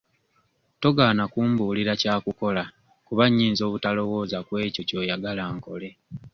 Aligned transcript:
Togaana 0.81 1.23
kumbuulira 1.33 1.93
kyakukola 2.01 2.63
kuba 3.07 3.23
nnyinza 3.29 3.61
obutalowooza 3.65 4.37
kw'ekyo 4.47 4.81
ky'oyagala 4.89 5.43
nkole. 5.55 5.89